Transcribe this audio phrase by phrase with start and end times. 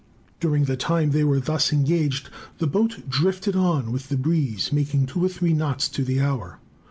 [0.39, 5.05] During the time they were thus engaged, the boat drifted on with the breeze, making
[5.05, 6.57] two or three knots to the hour.